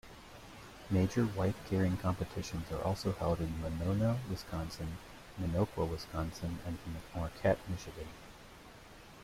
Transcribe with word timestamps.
Major 0.89 1.27
wife-carrying 1.27 1.97
competitions 1.97 2.71
are 2.71 2.83
also 2.83 3.11
held 3.11 3.39
in 3.39 3.61
Monona, 3.61 4.17
Wisconsin, 4.31 4.97
Minocqua, 5.39 5.87
Wisconsin 5.87 6.57
and 6.65 6.79
Marquette, 7.15 7.59
Michigan. 7.69 8.07